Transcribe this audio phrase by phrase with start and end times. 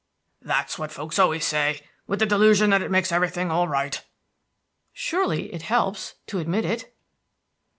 [0.41, 4.03] "That's what folks always say, with the delusion that it makes everything all right."
[4.91, 6.91] "Surely it help, to admit it."